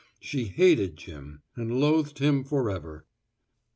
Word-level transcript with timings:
She 0.19 0.45
hated 0.45 0.97
Jim 0.97 1.43
and 1.55 1.79
loathed 1.79 2.17
him 2.17 2.43
forever. 2.43 3.05